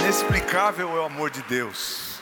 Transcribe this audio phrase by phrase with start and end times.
[0.00, 2.20] Inexplicável é o amor de Deus.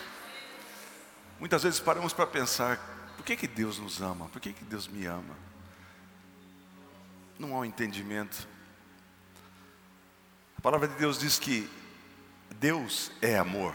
[1.39, 2.79] Muitas vezes paramos para pensar:
[3.17, 4.29] por que, que Deus nos ama?
[4.29, 5.37] Por que, que Deus me ama?
[7.39, 8.49] Não há um entendimento.
[10.57, 11.71] A palavra de Deus diz que
[12.59, 13.75] Deus é amor.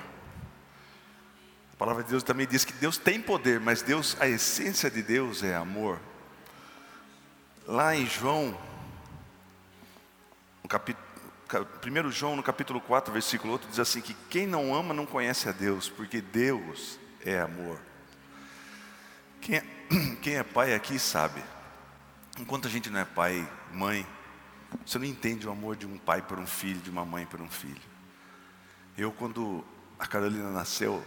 [1.73, 5.01] A palavra de Deus também diz que Deus tem poder, mas Deus, a essência de
[5.01, 5.99] Deus é amor.
[7.69, 8.59] Lá em João,
[10.63, 11.05] no capítulo
[11.85, 15.47] 1 João no capítulo 4, versículo 8, diz assim: que quem não ama não conhece
[15.47, 17.79] a Deus, porque Deus é amor.
[19.39, 19.63] Quem é,
[20.19, 21.43] quem é pai aqui sabe,
[22.39, 24.03] enquanto a gente não é pai, mãe,
[24.83, 27.39] você não entende o amor de um pai por um filho, de uma mãe por
[27.39, 27.83] um filho.
[28.97, 29.63] Eu, quando
[29.99, 31.05] a Carolina nasceu,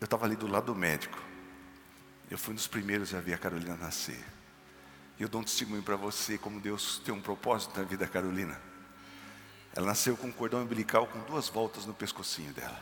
[0.00, 1.22] eu estava ali do lado do médico.
[2.28, 4.37] Eu fui um dos primeiros a ver a Carolina nascer.
[5.18, 8.10] E eu dou um testemunho para você como Deus tem um propósito na vida da
[8.10, 8.60] Carolina.
[9.74, 12.80] Ela nasceu com um cordão umbilical com duas voltas no pescocinho dela.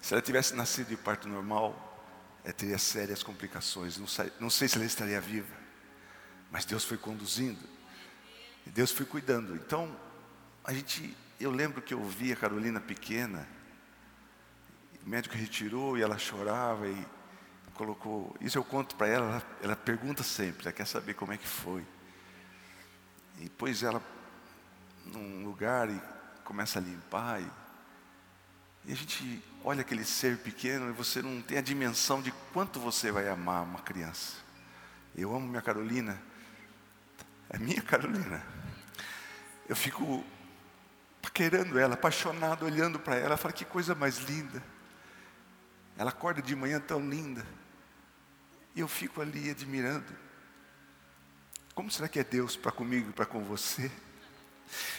[0.00, 1.86] Se ela tivesse nascido de parto normal,
[2.42, 3.96] ela teria sérias complicações.
[3.96, 5.54] Não sei, não sei se ela estaria viva.
[6.50, 7.60] Mas Deus foi conduzindo.
[8.66, 9.54] E Deus foi cuidando.
[9.54, 9.94] Então,
[10.64, 13.46] a gente, eu lembro que eu vi a Carolina pequena.
[15.04, 17.06] O médico retirou e ela chorava e
[17.80, 18.36] colocou.
[18.42, 21.82] Isso eu conto para ela, ela, pergunta sempre, ela quer saber como é que foi.
[23.38, 24.02] E pôs ela
[25.06, 25.98] num lugar e
[26.44, 27.40] começa a limpar.
[27.40, 27.50] E,
[28.84, 32.78] e a gente olha aquele ser pequeno e você não tem a dimensão de quanto
[32.78, 34.36] você vai amar uma criança.
[35.16, 36.20] Eu amo minha Carolina,
[37.48, 38.44] é minha Carolina.
[39.66, 40.22] Eu fico
[41.22, 44.62] paquerando ela, apaixonado, olhando para ela, falo que coisa mais linda.
[45.96, 47.42] Ela acorda de manhã tão linda.
[48.74, 50.12] E eu fico ali admirando.
[51.74, 53.90] Como será que é Deus para comigo e para com você?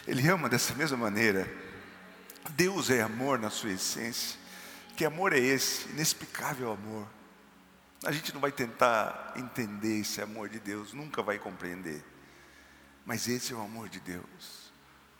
[0.07, 1.47] Ele ama dessa mesma maneira.
[2.51, 4.39] Deus é amor na sua essência.
[4.95, 5.89] Que amor é esse?
[5.89, 7.07] Inexplicável amor.
[8.03, 12.03] A gente não vai tentar entender esse amor de Deus, nunca vai compreender.
[13.05, 14.71] Mas esse é o amor de Deus.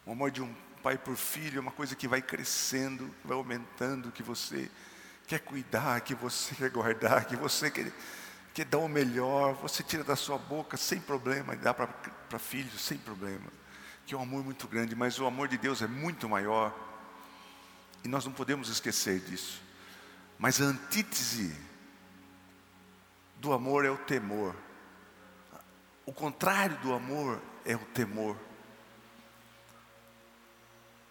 [0.06, 4.12] O amor de um pai por filho é uma coisa que vai crescendo, vai aumentando,
[4.12, 4.70] que você
[5.28, 7.92] quer cuidar, que você quer guardar, que você quer,
[8.54, 12.82] quer dar o melhor, você tira da sua boca sem problema e dá para filhos
[12.82, 13.62] sem problema
[14.06, 16.78] que é um amor muito grande, mas o amor de Deus é muito maior.
[18.04, 19.62] E nós não podemos esquecer disso.
[20.38, 21.56] Mas a antítese
[23.38, 24.54] do amor é o temor.
[26.06, 28.36] O contrário do amor é o temor.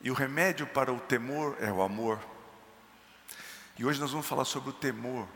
[0.02, 2.20] E o remédio para o temor é o amor.
[3.78, 5.26] E hoje nós vamos falar sobre o temor,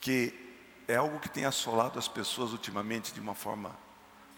[0.00, 0.32] que
[0.86, 3.76] é algo que tem assolado as pessoas ultimamente de uma forma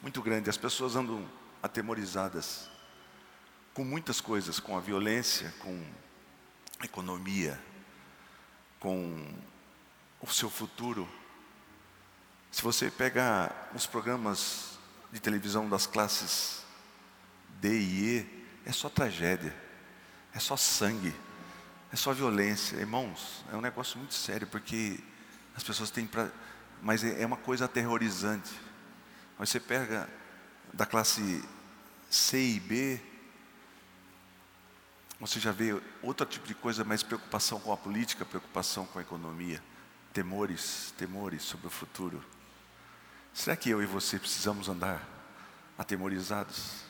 [0.02, 0.50] muito grande.
[0.50, 1.28] As pessoas andam
[1.62, 2.70] atemorizadas
[3.72, 5.84] com muitas coisas, com a violência, com
[6.80, 7.60] a economia,
[8.80, 9.34] com
[10.20, 11.08] o seu futuro.
[12.50, 14.78] Se você pegar os programas
[15.12, 16.64] de televisão das classes
[17.60, 19.54] D e E, é só tragédia,
[20.34, 21.14] é só sangue,
[21.92, 22.76] é só violência.
[22.76, 24.98] Irmãos, é um negócio muito sério, porque
[25.56, 26.30] as pessoas têm para.
[26.82, 28.50] Mas é uma coisa aterrorizante.
[29.38, 30.08] Mas você pega
[30.72, 31.42] da classe
[32.10, 33.00] C e B,
[35.20, 39.02] você já vê outro tipo de coisa, mais preocupação com a política, preocupação com a
[39.02, 39.62] economia,
[40.14, 42.24] temores, temores sobre o futuro.
[43.34, 45.06] Será que eu e você precisamos andar
[45.76, 46.80] atemorizados?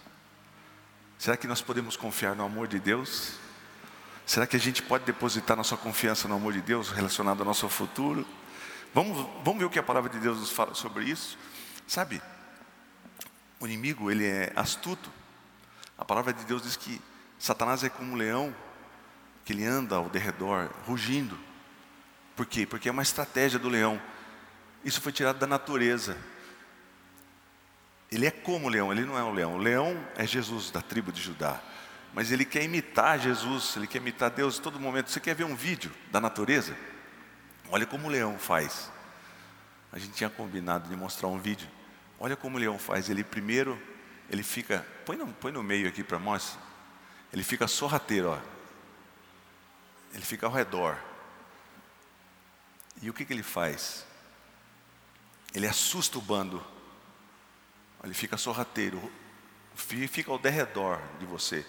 [1.19, 3.33] Será que nós podemos confiar no amor de Deus?
[4.25, 7.69] Será que a gente pode depositar nossa confiança no amor de Deus relacionado ao nosso
[7.69, 8.25] futuro?
[8.93, 11.39] Vamos, vamos ver o que a palavra de Deus nos fala sobre isso?
[11.87, 12.21] Sabe,
[13.61, 15.11] o inimigo, ele é astuto.
[15.97, 17.01] A palavra de Deus diz que
[17.39, 18.55] Satanás é como um leão,
[19.45, 21.39] que ele anda ao derredor, rugindo.
[22.35, 22.67] Por quê?
[22.67, 24.01] Porque é uma estratégia do leão.
[24.85, 26.17] Isso foi tirado da natureza.
[28.11, 29.55] Ele é como o leão, ele não é um leão.
[29.55, 31.61] O leão é Jesus, da tribo de Judá.
[32.13, 35.11] Mas ele quer imitar Jesus, ele quer imitar Deus a todo momento.
[35.11, 36.77] Você quer ver um vídeo da natureza?
[37.71, 38.91] Olha como o leão faz.
[39.93, 41.69] A gente tinha combinado de mostrar um vídeo.
[42.19, 43.09] Olha como o leão faz.
[43.09, 43.81] Ele primeiro,
[44.29, 46.59] ele fica, põe no, põe no meio aqui para nós.
[47.33, 48.39] Ele fica sorrateiro, ó.
[50.13, 50.99] Ele fica ao redor.
[53.01, 54.05] E o que, que ele faz?
[55.55, 56.65] Ele assusta o bando.
[58.03, 59.01] Ele fica sorrateiro.
[59.75, 61.65] Fica ao derredor de você.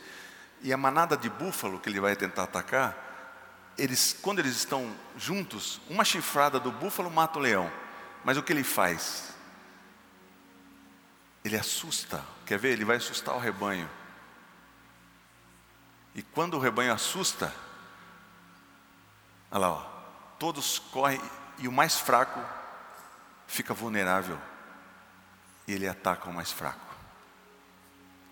[0.62, 3.11] E a manada de búfalo que ele vai tentar atacar,
[3.78, 7.72] eles, quando eles estão juntos, uma chifrada do búfalo mata o leão.
[8.24, 9.32] Mas o que ele faz?
[11.44, 12.24] ele assusta.
[12.46, 12.70] Quer ver?
[12.70, 13.90] Ele vai assustar o rebanho.
[16.14, 17.54] E quando o rebanho assusta,
[19.50, 21.22] olha lá, ó, todos correm
[21.58, 22.40] e o mais fraco
[23.48, 24.40] fica vulnerável.
[25.68, 26.80] E ele ataca o mais fraco.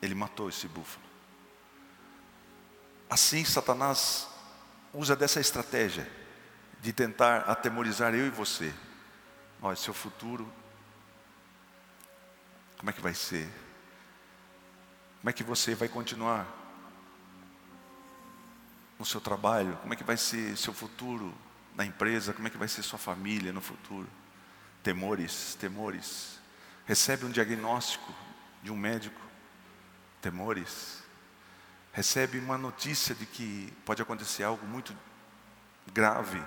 [0.01, 1.05] Ele matou esse búfalo.
[3.09, 4.27] Assim, Satanás
[4.93, 6.09] usa dessa estratégia
[6.81, 8.73] de tentar atemorizar eu e você.
[9.61, 10.51] Olha, seu futuro,
[12.77, 13.47] como é que vai ser?
[15.19, 16.47] Como é que você vai continuar
[18.97, 19.75] no seu trabalho?
[19.81, 21.33] Como é que vai ser seu futuro
[21.75, 22.33] na empresa?
[22.33, 24.07] Como é que vai ser sua família no futuro?
[24.81, 26.39] Temores, temores.
[26.85, 28.13] Recebe um diagnóstico
[28.63, 29.19] de um médico,
[30.21, 31.03] temores.
[31.91, 34.95] Recebe uma notícia de que pode acontecer algo muito
[35.91, 36.41] grave,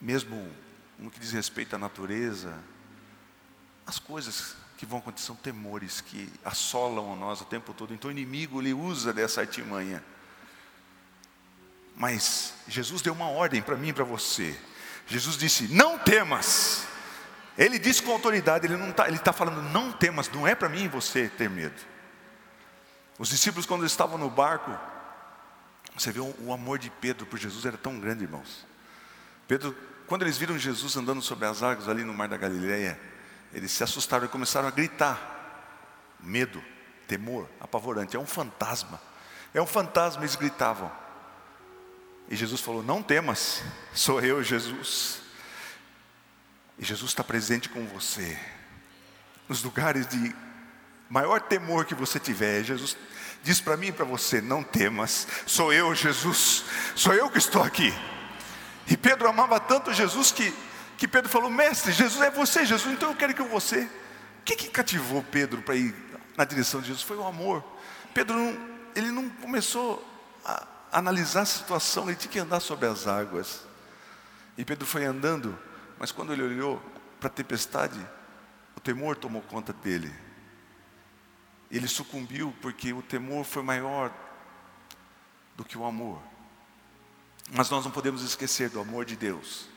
[0.00, 0.50] mesmo
[0.98, 2.56] no que diz respeito à natureza,
[3.86, 7.92] as coisas que vão acontecer são temores que assolam a nós o tempo todo.
[7.92, 10.02] Então o inimigo ele usa dessa artimanha.
[11.96, 14.58] Mas Jesus deu uma ordem para mim e para você.
[15.06, 16.86] Jesus disse: Não temas.
[17.58, 20.88] Ele disse com autoridade, ele está, está falando, não temas, não é para mim e
[20.88, 21.89] você ter medo.
[23.20, 24.74] Os discípulos, quando estavam no barco,
[25.94, 28.66] você vê o, amor de Pedro por Jesus era tão grande, irmãos.
[29.46, 29.76] Pedro,
[30.06, 32.98] quando eles viram Jesus andando sobre as águas ali no mar da Galileia,
[33.52, 36.16] eles se assustaram e começaram a gritar.
[36.18, 36.64] Medo,
[37.06, 38.16] temor, apavorante.
[38.16, 38.98] É um fantasma.
[39.52, 40.90] É um fantasma, eles gritavam.
[42.26, 43.62] E Jesus falou: Não temas,
[43.92, 45.20] sou eu, Jesus.
[46.78, 48.40] E Jesus está presente com você.
[49.46, 50.34] Nos lugares de
[51.10, 52.96] maior temor que você tiver, Jesus
[53.42, 56.64] diz para mim e para você: Não temas, sou eu, Jesus.
[56.94, 57.92] Sou eu que estou aqui.
[58.86, 60.54] E Pedro amava tanto Jesus que
[61.00, 63.88] que Pedro falou: Mestre, Jesus é você, Jesus, então eu quero que eu você.
[64.40, 65.94] O que, que cativou Pedro para ir
[66.36, 67.02] na direção de Jesus?
[67.02, 67.64] Foi o amor.
[68.12, 68.58] Pedro não,
[68.94, 70.06] ele não começou
[70.44, 73.62] a analisar a situação, ele tinha que andar sobre as águas.
[74.58, 75.58] E Pedro foi andando,
[75.98, 76.82] mas quando ele olhou
[77.18, 77.98] para a tempestade,
[78.76, 80.12] o temor tomou conta dele.
[81.70, 84.12] Ele sucumbiu porque o temor foi maior
[85.56, 86.20] do que o amor.
[87.52, 89.68] Mas nós não podemos esquecer do amor de Deus.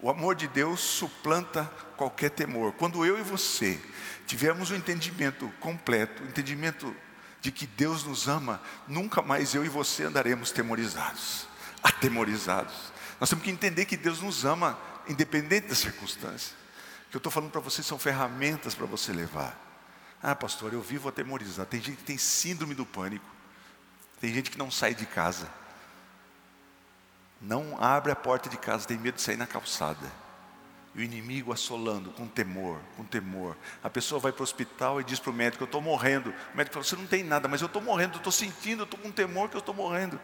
[0.00, 1.64] O amor de Deus suplanta
[1.96, 2.72] qualquer temor.
[2.72, 3.80] Quando eu e você
[4.26, 6.94] tivermos o um entendimento completo, o um entendimento
[7.40, 11.46] de que Deus nos ama, nunca mais eu e você andaremos temorizados,
[11.82, 12.92] atemorizados.
[13.20, 14.78] Nós temos que entender que Deus nos ama,
[15.08, 16.54] independente das circunstâncias.
[17.06, 19.67] O que eu estou falando para você são ferramentas para você levar.
[20.22, 21.68] Ah, pastor, eu vivo atemorizado.
[21.68, 23.24] Tem gente que tem síndrome do pânico.
[24.20, 25.48] Tem gente que não sai de casa.
[27.40, 30.10] Não abre a porta de casa, tem medo de sair na calçada.
[30.94, 33.56] E o inimigo assolando com temor, com temor.
[33.84, 36.34] A pessoa vai para o hospital e diz para o médico: Eu estou morrendo.
[36.52, 38.84] O médico fala: Você não tem nada, mas eu estou morrendo, eu estou sentindo, eu
[38.84, 40.18] estou com temor que eu estou morrendo.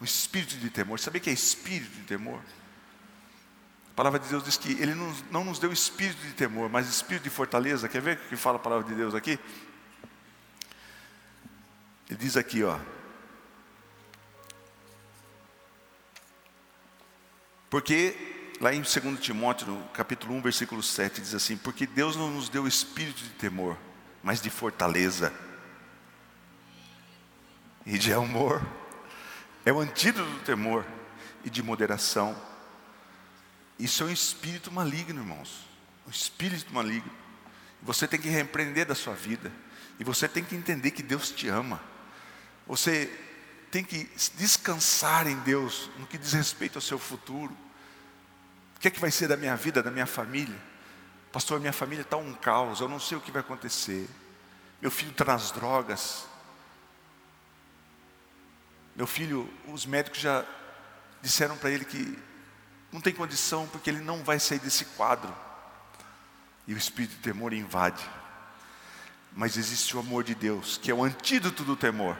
[0.00, 0.98] O espírito de temor.
[0.98, 2.40] Sabe o que é espírito de temor?
[3.98, 7.24] A palavra de Deus diz que Ele não, nos deu espírito de temor, mas espírito
[7.24, 7.88] de fortaleza.
[7.88, 9.36] Quer ver o que fala a palavra de Deus aqui?
[12.08, 12.78] Ele diz aqui, ó.
[17.68, 22.30] Porque, lá em 2 Timóteo, no capítulo 1, versículo 7, diz assim: Porque Deus não
[22.30, 23.76] nos deu espírito de temor,
[24.22, 25.32] mas de fortaleza
[27.84, 28.64] e de amor.
[29.66, 30.86] É o antídoto do temor
[31.44, 32.46] e de moderação.
[33.78, 35.66] Isso é um espírito maligno, irmãos.
[36.06, 37.10] Um espírito maligno.
[37.82, 39.52] Você tem que repreender da sua vida.
[39.98, 41.80] E você tem que entender que Deus te ama.
[42.66, 43.06] Você
[43.70, 47.56] tem que descansar em Deus no que diz respeito ao seu futuro.
[48.76, 50.58] O que é que vai ser da minha vida, da minha família?
[51.32, 54.08] Pastor, minha família está um caos, eu não sei o que vai acontecer.
[54.80, 56.26] Meu filho está nas drogas.
[58.94, 60.44] Meu filho, os médicos já
[61.20, 62.18] disseram para ele que
[62.92, 65.34] não tem condição porque ele não vai sair desse quadro.
[66.66, 68.04] E o espírito de temor invade.
[69.32, 72.16] Mas existe o amor de Deus, que é o antídoto do temor.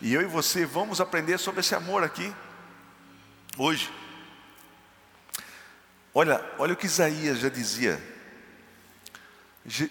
[0.00, 2.34] E eu e você vamos aprender sobre esse amor aqui,
[3.56, 3.90] hoje.
[6.14, 8.00] Olha, olha o que Isaías já dizia.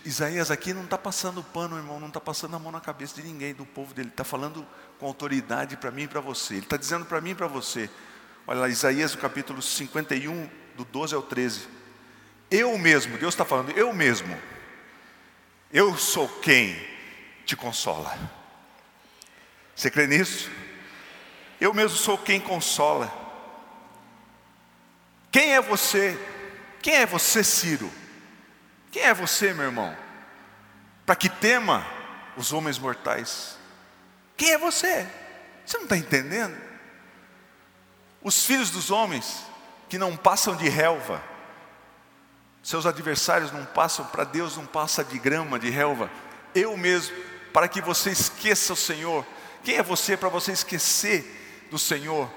[0.05, 3.23] Isaías aqui não está passando pano, irmão, não está passando a mão na cabeça de
[3.23, 4.67] ninguém, do povo dele, está falando
[4.99, 6.55] com autoridade para mim e para você.
[6.55, 7.89] Ele está dizendo para mim e para você.
[8.47, 11.67] Olha lá, Isaías, no capítulo 51, do 12 ao 13.
[12.49, 14.37] Eu mesmo, Deus está falando, eu mesmo,
[15.71, 16.75] eu sou quem
[17.45, 18.17] te consola.
[19.75, 20.49] Você crê nisso?
[21.59, 23.11] Eu mesmo sou quem consola.
[25.31, 26.19] Quem é você?
[26.81, 27.89] Quem é você, Ciro?
[28.91, 29.95] Quem é você, meu irmão?
[31.11, 31.85] para que tema
[32.37, 33.57] os homens mortais.
[34.37, 35.05] Quem é você?
[35.65, 36.55] Você não está entendendo?
[38.23, 39.43] Os filhos dos homens
[39.89, 41.21] que não passam de relva,
[42.63, 46.09] seus adversários não passam, para Deus não passa de grama, de relva.
[46.53, 47.15] Eu mesmo,
[47.51, 49.25] para que você esqueça o Senhor.
[49.63, 52.31] Quem é você para você esquecer do Senhor?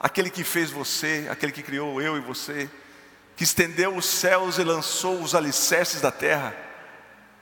[0.00, 2.70] Aquele que fez você, aquele que criou eu e você,
[3.36, 6.56] que estendeu os céus e lançou os alicerces da terra,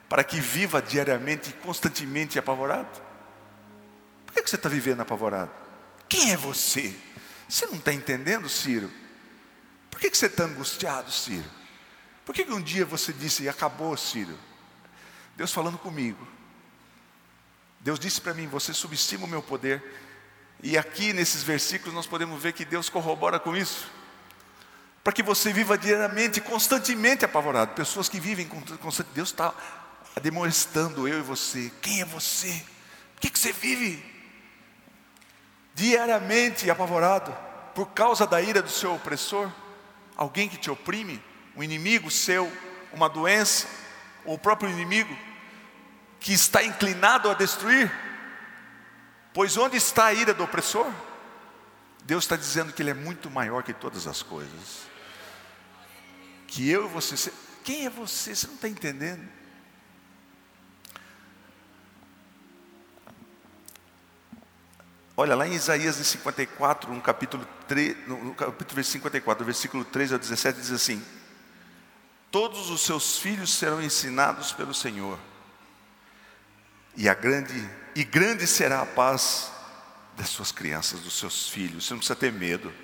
[0.08, 3.02] para que viva diariamente e constantemente apavorado?
[4.26, 5.50] Por que você está vivendo apavorado?
[6.08, 6.94] Quem é você?
[7.48, 8.90] Você não está entendendo, Ciro?
[9.90, 11.48] Por que você está angustiado, Ciro?
[12.24, 14.36] Por que, que um dia você disse, acabou, Ciro?
[15.36, 16.26] Deus falando comigo.
[17.80, 19.82] Deus disse para mim: Você subestima o meu poder.
[20.62, 23.86] E aqui nesses versículos nós podemos ver que Deus corrobora com isso.
[25.02, 27.74] Para que você viva diariamente, constantemente apavorado.
[27.74, 29.14] Pessoas que vivem constantemente.
[29.14, 29.54] Deus está
[30.22, 31.70] demonstrando eu e você.
[31.82, 32.64] Quem é você?
[33.16, 34.13] O que, que você vive?
[35.74, 37.36] Diariamente apavorado.
[37.74, 39.50] Por causa da ira do seu opressor.
[40.16, 41.22] Alguém que te oprime
[41.56, 42.50] um inimigo seu,
[42.92, 43.66] uma doença,
[44.24, 45.16] ou o próprio inimigo,
[46.20, 47.92] que está inclinado a destruir?
[49.32, 50.90] Pois onde está a ira do opressor?
[52.04, 54.86] Deus está dizendo que Ele é muito maior que todas as coisas.
[56.46, 57.32] Que eu e você,
[57.64, 58.34] quem é você?
[58.34, 59.26] Você não está entendendo?
[65.16, 70.60] Olha lá em Isaías 54, no capítulo 3, no capítulo 54, versículo 13 a 17,
[70.60, 71.04] diz assim:
[72.34, 75.20] todos os seus filhos serão ensinados pelo Senhor.
[76.96, 77.54] E a grande
[77.94, 79.52] e grande será a paz
[80.16, 81.86] das suas crianças, dos seus filhos.
[81.86, 82.74] Você não precisa ter medo.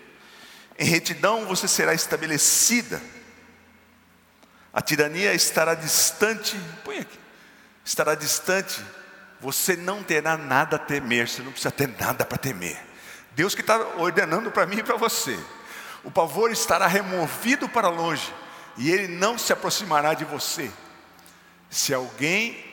[0.78, 3.02] Em retidão você será estabelecida.
[4.72, 6.56] A tirania estará distante.
[6.84, 7.18] Põe aqui.
[7.84, 8.80] Estará distante.
[9.40, 11.28] Você não terá nada a temer.
[11.28, 12.78] Você não precisa ter nada para temer.
[13.32, 15.38] Deus que está ordenando para mim e para você.
[16.04, 18.32] O pavor estará removido para longe
[18.76, 20.70] e ele não se aproximará de você.
[21.68, 22.64] Se alguém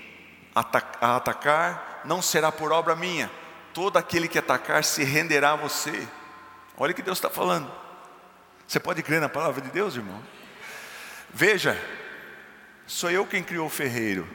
[0.56, 3.30] atacar, não será por obra minha,
[3.74, 6.08] todo aquele que atacar se renderá a você.
[6.78, 7.72] Olha o que Deus está falando.
[8.68, 10.22] Você pode crer na palavra de Deus, irmão?
[11.34, 11.80] Veja,
[12.86, 14.28] sou eu quem criou o ferreiro,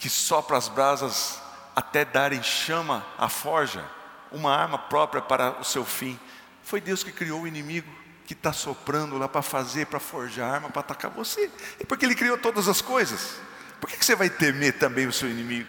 [0.00, 1.38] que sopra as brasas
[1.76, 3.84] até darem chama à forja,
[4.32, 6.18] uma arma própria para o seu fim.
[6.62, 7.88] Foi Deus que criou o inimigo
[8.24, 11.50] que está soprando lá para fazer, para forjar arma, para atacar você.
[11.78, 13.38] É porque Ele criou todas as coisas.
[13.78, 15.68] Por que, que você vai temer também o seu inimigo?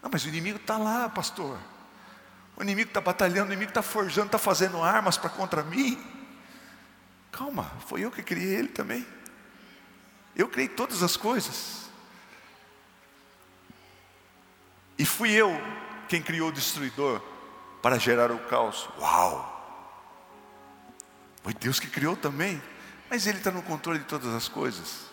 [0.00, 1.58] Não, mas o inimigo está lá, pastor.
[2.56, 6.00] O inimigo está batalhando, o inimigo está forjando, está fazendo armas para contra mim.
[7.32, 9.04] Calma, foi eu que criei ele também.
[10.36, 11.81] Eu criei todas as coisas.
[15.02, 15.60] E fui eu
[16.08, 17.20] quem criou o destruidor
[17.82, 18.88] para gerar o caos.
[19.00, 19.48] Uau!
[21.42, 22.62] Foi Deus que criou também,
[23.10, 25.10] mas Ele está no controle de todas as coisas.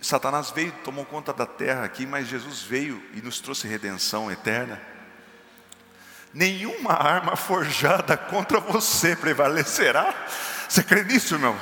[0.00, 4.82] Satanás veio, tomou conta da terra aqui, mas Jesus veio e nos trouxe redenção eterna.
[6.34, 10.12] Nenhuma arma forjada contra você prevalecerá.
[10.68, 11.56] Você crê nisso, irmão?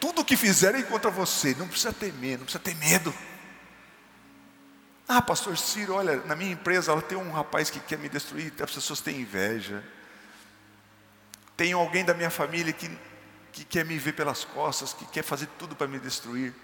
[0.00, 3.14] Tudo que fizerem contra você, não precisa temer, não precisa ter medo.
[5.12, 8.52] Ah, pastor Ciro, olha, na minha empresa ela tem um rapaz que quer me destruir,
[8.62, 9.82] as pessoas têm inveja.
[11.56, 12.88] Tenho alguém da minha família que,
[13.50, 16.54] que quer me ver pelas costas, que quer fazer tudo para me destruir.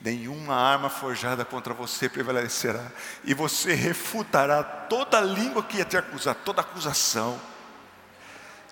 [0.00, 2.90] Nenhuma arma forjada contra você prevalecerá,
[3.22, 7.38] e você refutará toda língua que ia te acusar, toda acusação,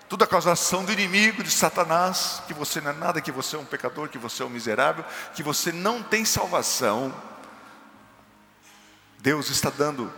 [0.09, 3.65] toda acusação do inimigo, de Satanás, que você não é nada, que você é um
[3.65, 7.13] pecador, que você é um miserável, que você não tem salvação.
[9.25, 10.13] Deus está dando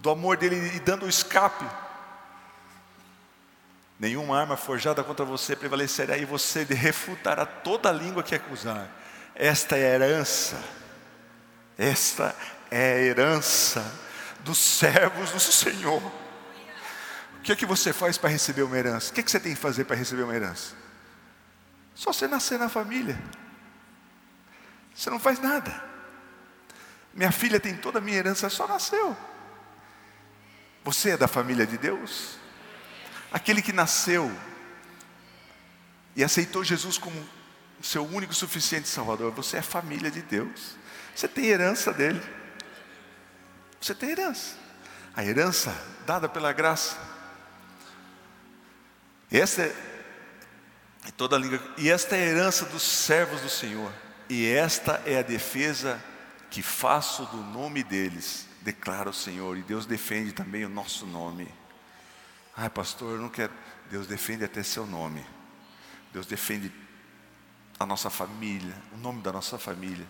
[0.00, 1.64] do amor dele e dando o escape
[3.96, 8.88] Nenhuma arma forjada contra você prevalecerá e você refutará toda a língua que acusar.
[9.34, 10.62] Esta é a herança,
[11.76, 12.34] esta
[12.70, 13.84] é a herança
[14.40, 16.00] dos servos do Senhor.
[17.38, 19.10] O que é que você faz para receber uma herança?
[19.10, 20.76] O que, é que você tem que fazer para receber uma herança?
[21.94, 23.20] Só você nascer na família.
[24.94, 25.87] Você não faz nada.
[27.18, 29.16] Minha filha tem toda a minha herança, só nasceu.
[30.84, 32.36] Você é da família de Deus?
[33.32, 34.30] Aquele que nasceu
[36.14, 37.28] e aceitou Jesus como
[37.82, 40.76] seu único suficiente Salvador, você é família de Deus.
[41.12, 42.22] Você tem herança dele.
[43.80, 44.54] Você tem herança.
[45.12, 46.96] A herança dada pela graça.
[49.28, 53.92] Essa é toda a língua, e esta é a herança dos servos do Senhor.
[54.28, 56.00] E esta é a defesa
[56.50, 59.56] que faço do nome deles, declara o Senhor.
[59.56, 61.48] E Deus defende também o nosso nome.
[62.56, 63.52] Ai, pastor, eu não quero.
[63.90, 65.24] Deus defende até seu nome.
[66.12, 66.72] Deus defende
[67.78, 70.06] a nossa família, o nome da nossa família.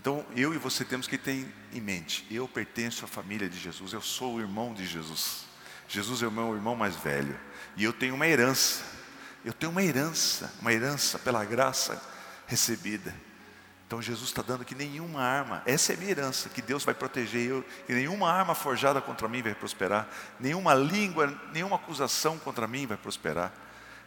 [0.00, 3.92] Então, eu e você temos que ter em mente: eu pertenço à família de Jesus,
[3.92, 5.44] eu sou o irmão de Jesus.
[5.88, 7.38] Jesus é o meu irmão mais velho,
[7.76, 8.84] e eu tenho uma herança.
[9.44, 12.00] Eu tenho uma herança, uma herança pela graça
[12.46, 13.14] recebida.
[13.90, 16.94] Então Jesus está dando que nenhuma arma, essa é a minha herança, que Deus vai
[16.94, 22.68] proteger eu, que nenhuma arma forjada contra mim vai prosperar, nenhuma língua, nenhuma acusação contra
[22.68, 23.52] mim vai prosperar,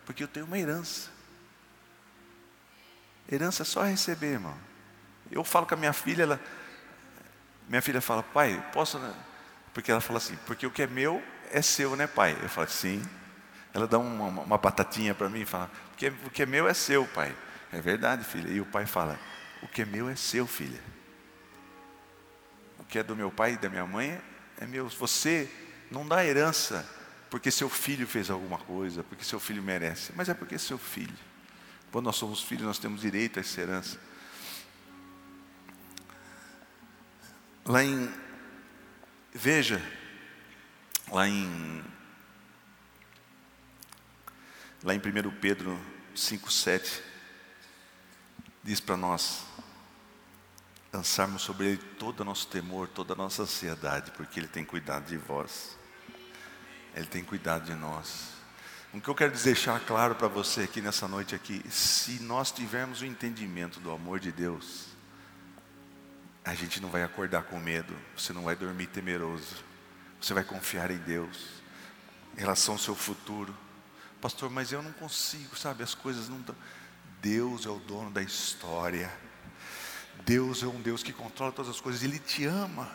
[0.06, 1.10] porque eu tenho uma herança.
[3.30, 4.58] Herança é só receber, irmão.
[5.30, 6.40] Eu falo com a minha filha, ela,
[7.68, 8.98] minha filha fala, pai, posso?
[8.98, 9.14] Né?
[9.74, 11.22] Porque ela fala assim, porque o que é meu
[11.52, 12.38] é seu, né, pai?
[12.42, 13.04] Eu falo, sim.
[13.74, 16.74] Ela dá uma, uma batatinha para mim e fala, porque o que é meu é
[16.74, 17.36] seu, pai.
[17.70, 18.50] É verdade, filha.
[18.50, 19.20] E o pai fala,
[19.64, 20.80] o que é meu é seu, filha.
[22.78, 24.22] O que é do meu pai e da minha mãe
[24.60, 24.88] é meu.
[24.90, 25.50] Você
[25.90, 26.88] não dá herança
[27.30, 30.78] porque seu filho fez alguma coisa, porque seu filho merece, mas é porque é seu
[30.78, 31.18] filho.
[31.92, 34.00] Quando nós somos filhos, nós temos direito a essa herança.
[37.66, 38.14] Lá em,
[39.34, 39.82] veja,
[41.10, 41.84] lá em,
[44.84, 45.02] lá em 1
[45.40, 45.80] Pedro
[46.16, 47.13] 5,7,
[48.64, 49.44] diz para nós,
[50.92, 55.06] lançarmos sobre Ele todo o nosso temor, toda a nossa ansiedade, porque Ele tem cuidado
[55.06, 55.78] de vós.
[56.96, 58.34] Ele tem cuidado de nós.
[58.94, 63.02] O que eu quero deixar claro para você aqui nessa noite aqui, se nós tivermos
[63.02, 64.86] o entendimento do amor de Deus,
[66.46, 69.56] a gente não vai acordar com medo, você não vai dormir temeroso,
[70.22, 71.38] você vai confiar em Deus,
[72.38, 73.56] em relação ao seu futuro.
[74.22, 75.84] Pastor, mas eu não consigo, sabe?
[75.84, 76.56] As coisas não estão.
[77.24, 79.10] Deus é o dono da história.
[80.26, 82.92] Deus é um Deus que controla todas as coisas, Ele te ama,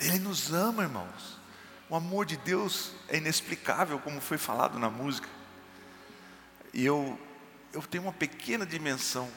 [0.00, 1.38] Ele nos ama, irmãos.
[1.90, 5.28] O amor de Deus é inexplicável, como foi falado na música.
[6.72, 7.18] E eu,
[7.72, 9.30] eu tenho uma pequena dimensão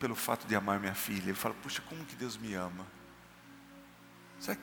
[0.00, 1.30] pelo fato de amar minha filha.
[1.30, 2.84] Eu falo, puxa, como que Deus me ama?
[4.40, 4.60] Sabe,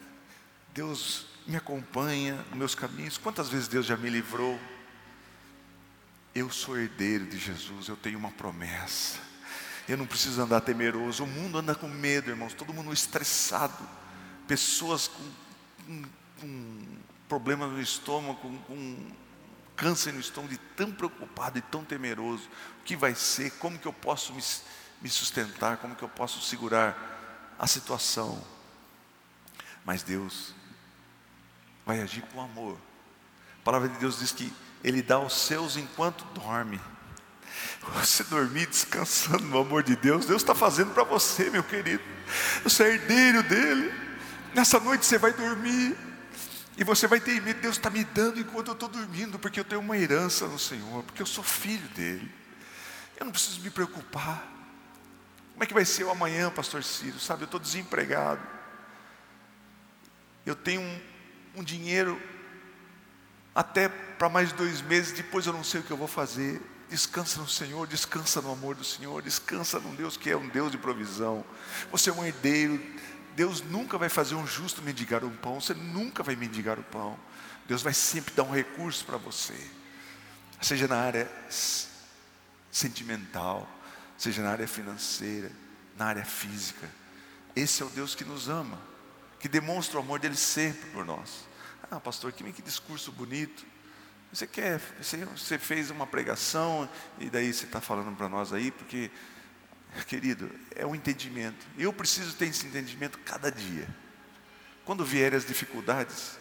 [0.74, 3.18] Deus me acompanha nos meus caminhos.
[3.18, 4.60] Quantas vezes Deus já me livrou?
[6.36, 9.18] Eu sou herdeiro de Jesus, eu tenho uma promessa.
[9.88, 11.24] Eu não preciso andar temeroso.
[11.24, 12.54] O mundo anda com medo, irmãos.
[12.54, 13.88] Todo mundo estressado.
[14.46, 15.32] Pessoas com,
[15.86, 16.04] com,
[16.42, 16.86] com
[17.30, 19.12] problema no estômago, com, com
[19.78, 22.50] câncer no estômago, de tão preocupado e tão temeroso.
[22.82, 23.52] O que vai ser?
[23.52, 24.44] Como que eu posso me,
[25.02, 25.78] me sustentar?
[25.78, 28.46] Como que eu posso segurar a situação?
[29.86, 30.54] Mas Deus
[31.86, 32.78] vai agir com amor.
[33.62, 34.52] A palavra de Deus diz que
[34.86, 36.80] Ele dá aos seus enquanto dorme.
[37.96, 42.04] Você dormir descansando no amor de Deus, Deus está fazendo para você, meu querido.
[42.64, 43.92] Você é herdeiro dele.
[44.54, 45.98] Nessa noite você vai dormir.
[46.78, 49.64] E você vai ter medo, Deus está me dando enquanto eu estou dormindo, porque eu
[49.64, 52.32] tenho uma herança no Senhor, porque eu sou filho dele.
[53.18, 54.46] Eu não preciso me preocupar.
[55.54, 57.20] Como é que vai ser o amanhã, pastor Ciro?
[57.20, 58.42] Sabe, eu estou desempregado.
[60.46, 61.02] Eu tenho um,
[61.56, 62.22] um dinheiro
[63.56, 66.62] até para mais dois meses, depois eu não sei o que eu vou fazer.
[66.90, 70.72] Descansa no Senhor, descansa no amor do Senhor, descansa num Deus que é um Deus
[70.72, 71.44] de provisão.
[71.92, 72.82] Você é um herdeiro.
[73.36, 77.20] Deus nunca vai fazer um justo mendigar um pão, você nunca vai mendigar o pão.
[77.68, 79.56] Deus vai sempre dar um recurso para você,
[80.62, 81.30] seja na área
[82.72, 83.68] sentimental,
[84.18, 85.52] seja na área financeira,
[85.98, 86.90] na área física.
[87.56, 88.80] Esse é o Deus que nos ama,
[89.40, 91.46] que demonstra o amor dele sempre por nós.
[91.90, 93.66] Ah, pastor, que, que discurso bonito.
[94.36, 98.70] Você quer, você, você fez uma pregação e daí você está falando para nós aí,
[98.70, 99.10] porque,
[100.08, 101.66] querido, é um entendimento.
[101.78, 103.88] Eu preciso ter esse entendimento cada dia.
[104.84, 106.38] Quando vierem as dificuldades,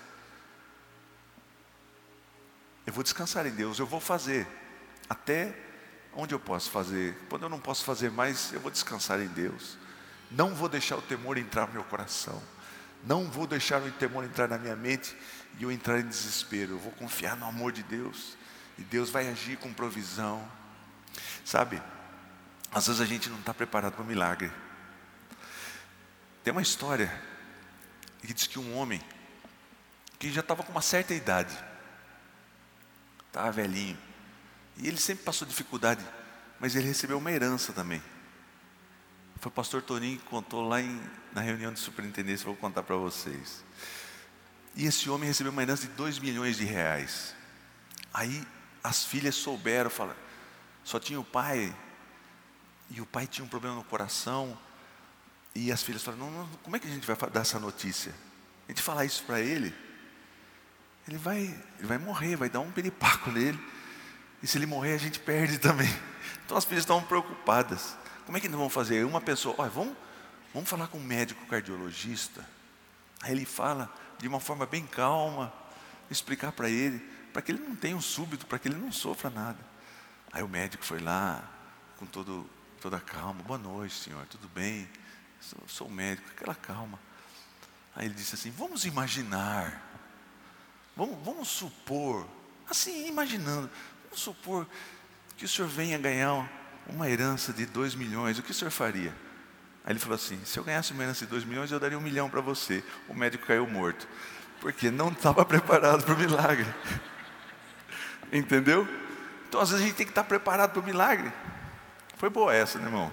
[2.85, 4.44] eu vou descansar em Deus, eu vou fazer
[5.09, 5.57] até
[6.14, 7.16] onde eu posso fazer.
[7.30, 9.78] Quando eu não posso fazer mais, eu vou descansar em Deus.
[10.33, 12.42] Não vou deixar o temor entrar no meu coração.
[13.06, 15.16] Não vou deixar o temor entrar na minha mente
[15.58, 16.72] e eu entrar em desespero.
[16.72, 18.36] Eu vou confiar no amor de Deus.
[18.78, 20.46] E Deus vai agir com provisão.
[21.44, 21.80] Sabe,
[22.72, 24.50] às vezes a gente não está preparado para milagre.
[26.42, 27.22] Tem uma história
[28.20, 29.00] que diz que um homem
[30.18, 31.54] que já estava com uma certa idade,
[33.26, 33.98] estava velhinho,
[34.76, 36.04] e ele sempre passou dificuldade,
[36.58, 38.02] mas ele recebeu uma herança também.
[39.44, 40.98] Foi o pastor Toninho que contou lá em,
[41.35, 43.62] na reunião de superintendência, vou contar para vocês.
[44.74, 47.35] E esse homem recebeu uma herança de 2 milhões de reais.
[48.14, 48.42] Aí
[48.83, 50.18] as filhas souberam, falaram,
[50.83, 51.76] só tinha o pai,
[52.88, 54.59] e o pai tinha um problema no coração,
[55.54, 58.14] E as filhas falam: não, não, como é que a gente vai dar essa notícia?
[58.66, 59.74] A gente falar isso para ele,
[61.07, 61.42] ele vai,
[61.78, 63.62] ele vai morrer, vai dar um peripaco nele.
[64.42, 65.94] E se ele morrer, a gente perde também.
[66.46, 67.94] Então as filhas estão preocupadas.
[68.24, 69.04] Como é que nós vamos fazer?
[69.04, 69.96] Uma pessoa, olha, vamos,
[70.52, 72.44] vamos falar com um médico cardiologista.
[73.20, 75.52] Aí ele fala de uma forma bem calma,
[76.10, 76.98] explicar para ele,
[77.32, 79.58] para que ele não tenha um súbito, para que ele não sofra nada.
[80.32, 81.44] Aí o médico foi lá,
[81.96, 82.48] com todo,
[82.80, 84.88] toda calma, boa noite, senhor, tudo bem?
[85.40, 86.98] Sou, sou médico, aquela calma.
[87.94, 89.82] Aí ele disse assim: vamos imaginar,
[90.96, 92.26] vamos, vamos supor,
[92.68, 93.70] assim, imaginando,
[94.04, 94.66] vamos supor
[95.37, 96.48] que o senhor venha ganhar
[96.87, 99.14] uma herança de dois milhões, o que o senhor faria?
[99.85, 102.01] Aí ele falou assim: se eu ganhasse uma herança de dois milhões, eu daria um
[102.01, 102.83] milhão para você.
[103.09, 104.09] O médico caiu morto,
[104.61, 106.66] porque não estava preparado para o milagre.
[108.33, 108.88] Entendeu?
[109.49, 111.33] Então às vezes a gente tem que estar preparado para o milagre.
[112.16, 113.12] Foi boa essa, né, irmão?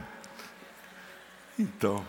[1.59, 2.05] Então,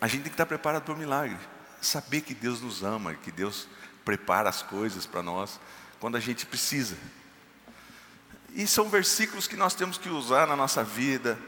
[0.00, 1.38] a gente tem que estar preparado para o milagre.
[1.80, 3.66] Saber que Deus nos ama, que Deus
[4.04, 5.58] prepara as coisas para nós
[5.98, 6.96] quando a gente precisa.
[8.54, 11.38] E são versículos que nós temos que usar na nossa vida,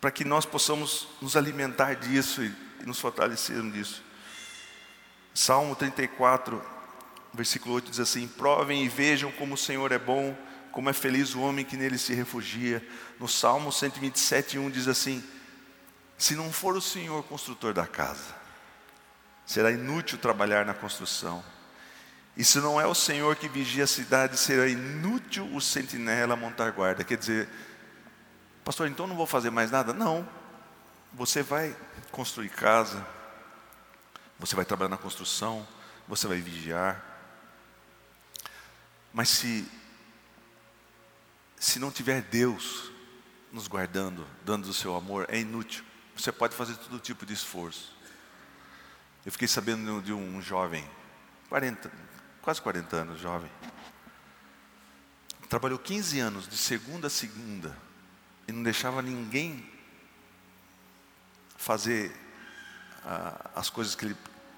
[0.00, 4.02] para que nós possamos nos alimentar disso e nos fortalecermos disso.
[5.32, 6.62] Salmo 34,
[7.32, 10.36] versículo 8 diz assim: Provem e vejam como o Senhor é bom,
[10.70, 12.86] como é feliz o homem que nele se refugia.
[13.18, 15.24] No Salmo 127, 1 diz assim:
[16.18, 18.34] Se não for o Senhor construtor da casa,
[19.46, 21.42] será inútil trabalhar na construção.
[22.36, 26.70] E se não é o Senhor que vigia a cidade, será inútil o sentinela montar
[26.72, 27.04] guarda.
[27.04, 27.48] Quer dizer,
[28.64, 29.92] pastor, então não vou fazer mais nada?
[29.92, 30.28] Não.
[31.12, 31.76] Você vai
[32.10, 33.06] construir casa,
[34.38, 35.66] você vai trabalhar na construção,
[36.08, 37.02] você vai vigiar.
[39.12, 39.64] Mas se
[41.64, 42.92] se não tiver Deus
[43.50, 45.82] nos guardando, dando o seu amor, é inútil.
[46.14, 47.96] Você pode fazer todo tipo de esforço.
[49.24, 50.84] Eu fiquei sabendo de um jovem,
[51.48, 51.90] 40,
[52.44, 53.50] quase 40 anos, jovem.
[55.48, 57.74] Trabalhou 15 anos, de segunda a segunda,
[58.46, 59.66] e não deixava ninguém
[61.56, 62.14] fazer
[63.02, 64.16] ah, as coisas que ele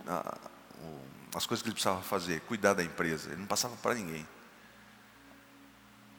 [0.08, 0.36] ah,
[1.34, 3.28] as coisas que ele precisava fazer, cuidar da empresa.
[3.28, 4.26] Ele não passava para ninguém.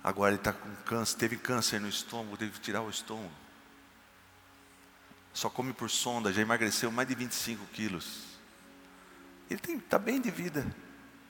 [0.04, 3.34] Agora ele está com câncer, teve câncer no estômago, teve que tirar o estômago.
[5.34, 8.24] Só come por sonda, já emagreceu mais de 25 quilos.
[9.50, 10.66] Ele está bem de vida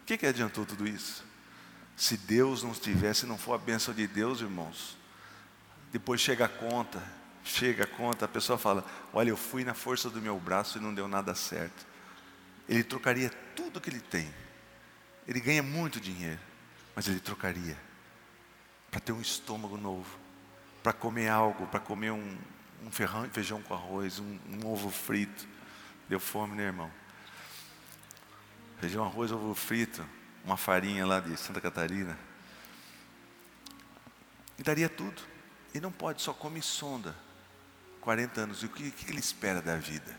[0.07, 1.21] que, que adiantou tudo isso?
[1.97, 4.97] Se Deus não estivesse, não for a bênção de Deus, irmãos,
[5.91, 7.03] depois chega a conta,
[7.43, 10.81] chega a conta, a pessoa fala: Olha, eu fui na força do meu braço e
[10.81, 11.85] não deu nada certo.
[12.69, 14.33] Ele trocaria tudo que ele tem.
[15.27, 16.39] Ele ganha muito dinheiro,
[16.95, 17.77] mas ele trocaria
[18.89, 20.17] para ter um estômago novo,
[20.81, 22.37] para comer algo, para comer um,
[22.81, 25.45] um feijão com arroz, um, um ovo frito.
[26.07, 26.89] Deu fome, né, irmão?
[28.79, 30.05] Feijão, arroz, ovo frito,
[30.45, 32.17] uma farinha lá de Santa Catarina.
[34.57, 35.21] E daria tudo.
[35.73, 37.15] E não pode, só come sonda.
[38.01, 38.63] 40 anos.
[38.63, 40.15] E o que, que ele espera da vida?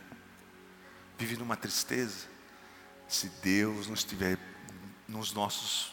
[1.19, 2.27] Vive numa tristeza.
[3.09, 4.39] Se Deus não estiver
[5.09, 5.93] nos nossos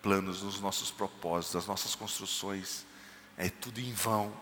[0.00, 2.86] planos, nos nossos propósitos, nas nossas construções,
[3.36, 4.32] é tudo em vão.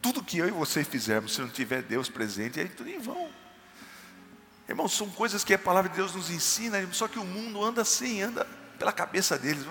[0.00, 3.30] Tudo que eu e você fizermos, se não tiver Deus presente, é tudo em vão.
[4.68, 7.82] Irmãos, são coisas que a palavra de Deus nos ensina, só que o mundo anda
[7.82, 8.46] assim, anda
[8.78, 9.66] pela cabeça deles.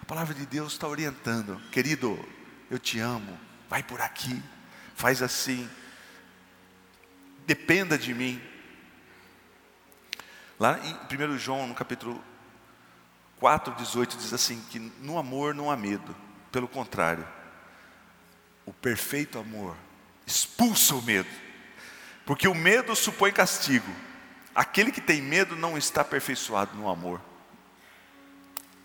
[0.00, 2.18] A palavra de Deus está orientando, querido,
[2.70, 4.40] eu te amo, vai por aqui,
[4.94, 5.68] faz assim,
[7.44, 8.40] dependa de mim.
[10.58, 12.22] Lá em 1 João, no capítulo
[13.40, 16.14] 4, 18, diz assim: que no amor não há medo,
[16.52, 17.26] pelo contrário,
[18.64, 19.76] o perfeito amor
[20.24, 21.28] expulsa o medo,
[22.24, 23.92] porque o medo supõe castigo
[24.56, 27.20] Aquele que tem medo não está aperfeiçoado no amor.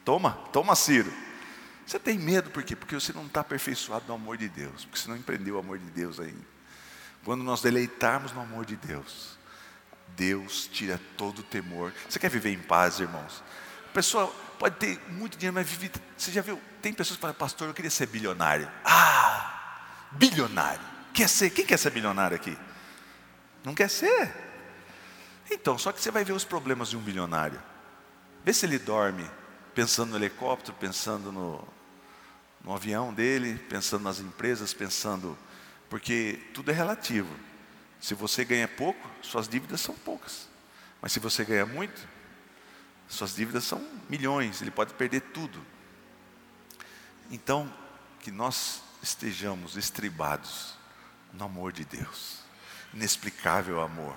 [0.04, 1.12] Toma, toma, Ciro.
[1.88, 2.76] Você tem medo por quê?
[2.76, 5.80] Porque você não está aperfeiçoado no amor de Deus, porque você não empreendeu o amor
[5.80, 6.46] de Deus ainda.
[7.24, 9.38] Quando nós deleitarmos no amor de Deus,
[10.10, 11.94] Deus tira todo o temor.
[12.10, 13.42] Você quer viver em paz, irmãos?
[13.90, 14.28] A pessoa
[14.60, 15.90] pode ter muito dinheiro, mas vive.
[16.18, 16.60] Você já viu?
[16.82, 18.70] Tem pessoas que falam, pastor, eu queria ser bilionário.
[18.84, 19.78] Ah,
[20.12, 20.84] bilionário.
[21.14, 21.50] Quer ser?
[21.50, 22.58] Quem quer ser bilionário aqui?
[23.64, 24.51] Não quer ser.
[25.52, 27.62] Então, só que você vai ver os problemas de um bilionário.
[28.44, 29.30] Vê se ele dorme
[29.76, 31.68] pensando no helicóptero, pensando no,
[32.64, 35.38] no avião dele, pensando nas empresas, pensando.
[35.90, 37.30] Porque tudo é relativo.
[38.00, 40.48] Se você ganha pouco, suas dívidas são poucas.
[41.02, 42.02] Mas se você ganha muito,
[43.08, 45.64] suas dívidas são milhões, ele pode perder tudo.
[47.30, 47.72] Então,
[48.22, 50.76] que nós estejamos estribados
[51.34, 52.40] no amor de Deus.
[52.94, 54.16] inexplicável amor.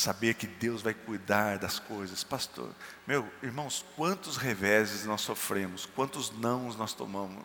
[0.00, 2.24] Saber que Deus vai cuidar das coisas.
[2.24, 2.74] Pastor,
[3.06, 7.44] meu, irmãos, quantos reveses nós sofremos, quantos nãos nós tomamos.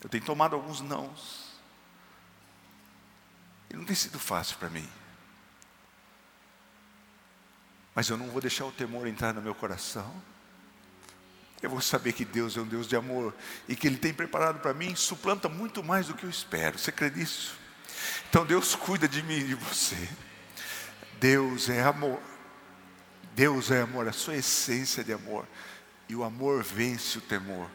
[0.00, 1.50] Eu tenho tomado alguns nãos.
[3.70, 4.88] E não tem sido fácil para mim.
[7.92, 10.14] Mas eu não vou deixar o temor entrar no meu coração.
[11.60, 13.34] Eu vou saber que Deus é um Deus de amor
[13.68, 16.78] e que Ele tem preparado para mim suplanta muito mais do que eu espero.
[16.78, 17.58] Você crê nisso?
[18.30, 20.08] Então Deus cuida de mim e de você.
[21.18, 22.20] Deus é amor.
[23.34, 25.44] Deus é amor, a sua essência de amor.
[26.08, 27.68] E o amor vence o temor.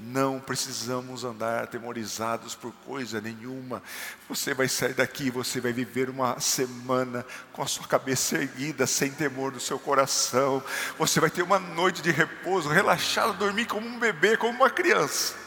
[0.00, 3.80] Não precisamos andar atemorizados por coisa nenhuma.
[4.28, 9.12] Você vai sair daqui, você vai viver uma semana com a sua cabeça erguida, sem
[9.12, 10.60] temor no seu coração.
[10.98, 15.43] Você vai ter uma noite de repouso, relaxado, dormir como um bebê, como uma criança.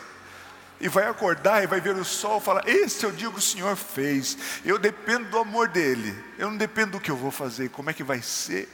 [0.79, 3.41] E vai acordar e vai ver o sol, falar: Esse é o dia que o
[3.41, 4.37] Senhor fez.
[4.63, 6.15] Eu dependo do amor dele.
[6.37, 8.69] Eu não dependo do que eu vou fazer, como é que vai ser.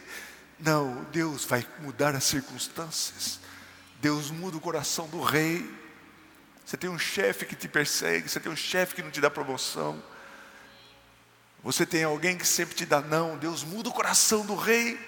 [0.60, 3.40] Não, Deus vai mudar as circunstâncias.
[4.02, 5.70] Deus muda o coração do rei.
[6.66, 9.30] Você tem um chefe que te persegue, você tem um chefe que não te dá
[9.30, 10.02] promoção.
[11.64, 13.38] Você tem alguém que sempre te dá não.
[13.38, 15.00] Deus muda o coração do rei.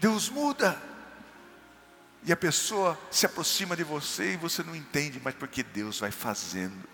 [0.00, 0.80] Deus muda.
[2.24, 6.10] E a pessoa se aproxima de você e você não entende, mas porque Deus vai
[6.10, 6.88] fazendo.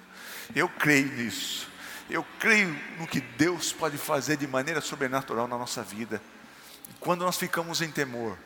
[0.54, 1.68] Eu creio nisso.
[2.08, 6.20] Eu creio no que Deus pode fazer de maneira sobrenatural na nossa vida.
[6.98, 8.36] Quando nós ficamos em temor,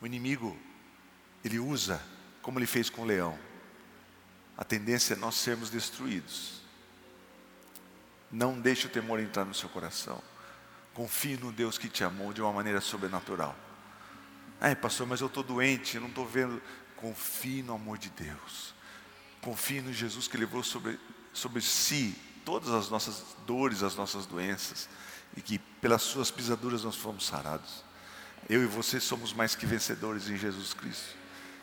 [0.00, 0.56] o inimigo
[1.44, 2.00] ele usa,
[2.40, 3.36] como ele fez com o leão,
[4.56, 6.62] a tendência é nós sermos destruídos.
[8.30, 10.22] Não deixe o temor entrar no seu coração.
[10.94, 13.56] Confie no Deus que te amou de uma maneira sobrenatural.
[14.60, 16.60] Ai, pastor, mas eu estou doente, não estou vendo.
[16.96, 18.74] Confie no amor de Deus.
[19.40, 20.98] Confie no Jesus que levou sobre,
[21.32, 24.88] sobre si todas as nossas dores, as nossas doenças,
[25.36, 27.84] e que pelas suas pisaduras nós fomos sarados.
[28.48, 31.14] Eu e você somos mais que vencedores em Jesus Cristo.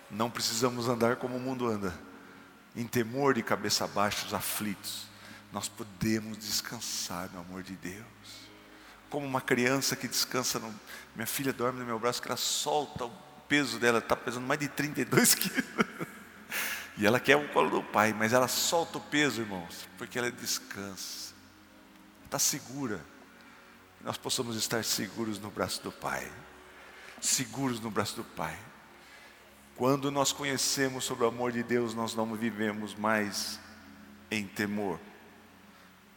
[0.09, 1.93] Não precisamos andar como o mundo anda,
[2.75, 5.07] em temor de cabeça baixa, os aflitos.
[5.51, 8.05] Nós podemos descansar no amor de Deus.
[9.09, 10.73] Como uma criança que descansa, no...
[11.15, 13.11] minha filha dorme no meu braço, que ela solta o
[13.47, 15.65] peso dela, está pesando mais de 32 quilos.
[16.97, 20.31] E ela quer o colo do pai, mas ela solta o peso, irmãos, porque ela
[20.31, 21.33] descansa,
[22.25, 23.03] está segura.
[24.01, 26.31] Nós possamos estar seguros no braço do Pai,
[27.19, 28.55] seguros no braço do Pai.
[29.75, 33.59] Quando nós conhecemos sobre o amor de Deus, nós não vivemos mais
[34.29, 34.99] em temor.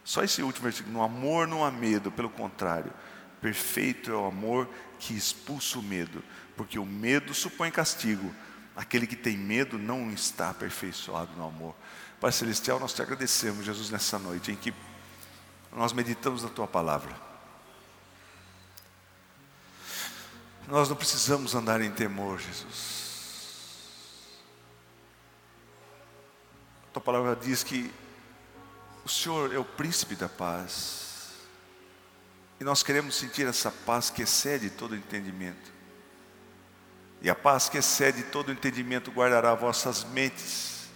[0.09, 2.91] Só esse último versículo: no amor não há medo, pelo contrário,
[3.39, 4.67] perfeito é o amor
[4.97, 6.23] que expulsa o medo,
[6.57, 8.33] porque o medo supõe castigo.
[8.75, 11.75] Aquele que tem medo não está aperfeiçoado no amor.
[12.19, 14.73] Pai Celestial, nós te agradecemos, Jesus, nessa noite em que
[15.71, 17.15] nós meditamos na tua palavra.
[20.67, 22.97] Nós não precisamos andar em temor, Jesus.
[26.91, 27.93] tua palavra diz que
[29.09, 31.31] o Senhor é o príncipe da paz.
[32.59, 35.71] E nós queremos sentir essa paz que excede todo entendimento.
[37.19, 40.89] E a paz que excede todo entendimento guardará vossas mentes,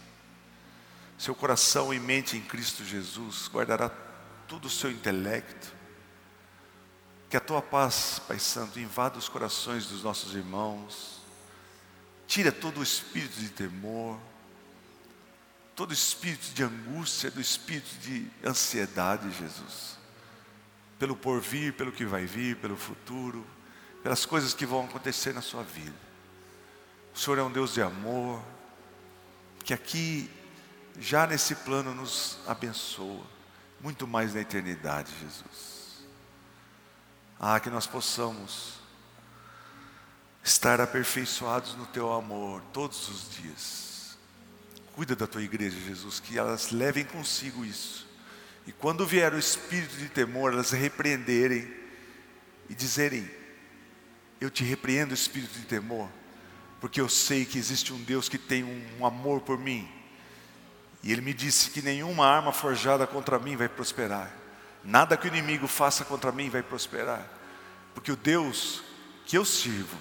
[1.17, 3.89] seu coração e mente em Cristo Jesus, guardará
[4.47, 5.73] todo o seu intelecto.
[7.31, 11.19] Que a tua paz, Pai Santo, invada os corações dos nossos irmãos,
[12.27, 14.19] tira todo o espírito de temor,
[15.75, 19.97] todo espírito de angústia, do espírito de ansiedade, Jesus.
[20.99, 23.45] Pelo porvir, pelo que vai vir, pelo futuro,
[24.01, 25.95] pelas coisas que vão acontecer na sua vida.
[27.13, 28.41] O Senhor é um Deus de amor,
[29.63, 30.29] que aqui,
[30.99, 33.25] já nesse plano, nos abençoa,
[33.81, 36.03] muito mais na eternidade, Jesus.
[37.39, 38.75] Ah, que nós possamos
[40.43, 43.92] estar aperfeiçoados no Teu amor todos os dias
[44.93, 48.07] Cuida da tua igreja, Jesus, que elas levem consigo isso.
[48.67, 51.67] E quando vier o espírito de temor, elas repreenderem
[52.69, 53.29] e dizerem:
[54.39, 56.09] Eu te repreendo, espírito de temor,
[56.79, 59.89] porque eu sei que existe um Deus que tem um amor por mim.
[61.01, 64.31] E ele me disse que nenhuma arma forjada contra mim vai prosperar.
[64.83, 67.27] Nada que o inimigo faça contra mim vai prosperar.
[67.93, 68.83] Porque o Deus
[69.25, 69.97] que eu sirvo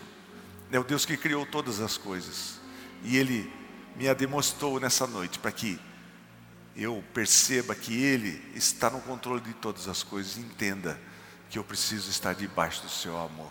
[0.71, 2.61] é o Deus que criou todas as coisas.
[3.03, 3.53] E ele
[3.97, 5.79] me a demonstrou nessa noite, para que
[6.77, 10.99] eu perceba que Ele está no controle de todas as coisas e entenda
[11.51, 13.51] que eu preciso estar debaixo do Seu amor.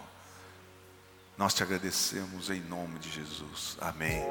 [1.38, 3.78] Nós te agradecemos em nome de Jesus.
[3.80, 4.24] Amém.